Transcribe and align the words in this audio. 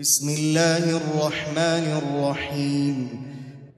بسم 0.00 0.28
الله 0.28 0.78
الرحمن 0.78 2.00
الرحيم. 2.02 3.08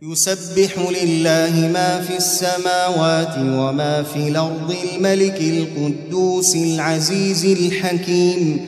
يسبح 0.03 0.79
لله 0.79 1.71
ما 1.73 2.00
في 2.00 2.17
السماوات 2.17 3.35
وما 3.39 4.03
في 4.03 4.29
الأرض 4.29 4.74
الملك 4.92 5.40
القدوس 5.40 6.56
العزيز 6.56 7.44
الحكيم. 7.44 8.60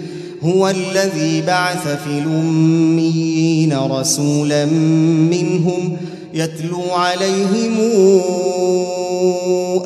هو 0.43 0.69
الذي 0.69 1.43
بعث 1.43 1.89
في 1.89 2.19
الأميين 2.19 3.79
رسولا 3.79 4.65
منهم 4.65 5.97
يتلو 6.35 6.83
عليهم 6.91 7.79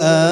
اياته 0.00 0.31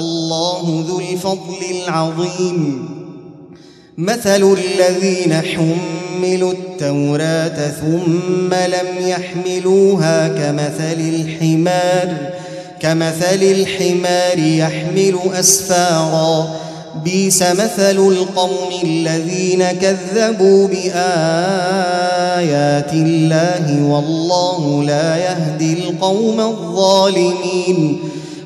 والله 0.00 0.84
ذو 0.88 1.00
الفضل 1.00 1.60
العظيم. 1.84 2.88
مثل 3.98 4.56
الذين 4.56 5.32
حملوا 5.32 6.52
التوراة 6.52 7.70
ثم 7.70 8.54
لم 8.54 9.08
يحملوها 9.08 10.28
كمثل 10.28 11.00
الحمار 11.00 12.08
كمثل 12.80 13.42
الحمار 13.42 14.38
يحمل 14.38 15.18
أسفارا. 15.34 16.56
بيس 17.04 17.42
مثل 17.42 17.98
القوم 17.98 18.70
الذين 18.84 19.64
كذبوا 19.72 20.68
بآيات 20.68 20.92
الله 22.92 23.82
والله 23.82 24.84
لا 24.84 25.16
يهدي 25.16 25.72
القوم 25.72 26.40
الظالمين. 26.40 27.98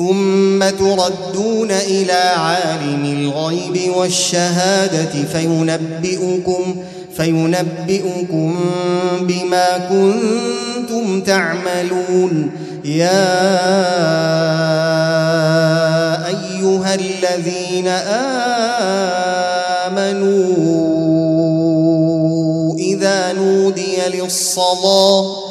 ثم 0.00 0.60
تردون 0.70 1.70
إلى 1.70 2.12
عالم 2.12 3.04
الغيب 3.04 3.96
والشهادة 3.96 5.24
فينبئكم 5.32 6.76
فينبئكم 7.16 8.56
بما 9.20 9.78
كنتم 9.78 11.20
تعملون. 11.20 12.50
يا 12.84 13.46
أيها 16.26 16.94
الذين 16.94 17.88
آمنوا 19.88 20.78
إذا 22.78 23.32
نودي 23.32 23.96
للصلاة 24.14 25.50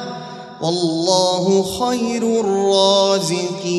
والله 0.61 1.63
خير 1.63 2.23
الرازقين. 2.39 3.71